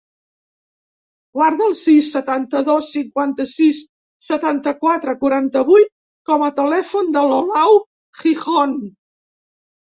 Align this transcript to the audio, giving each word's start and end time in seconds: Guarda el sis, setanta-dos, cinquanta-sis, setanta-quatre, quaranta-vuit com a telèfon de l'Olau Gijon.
Guarda 1.39 1.65
el 1.71 1.73
sis, 1.79 2.07
setanta-dos, 2.15 2.87
cinquanta-sis, 2.93 3.81
setanta-quatre, 4.29 5.15
quaranta-vuit 5.21 5.93
com 6.31 6.47
a 6.47 6.49
telèfon 6.61 7.13
de 7.19 7.25
l'Olau 7.35 7.79
Gijon. 8.25 8.77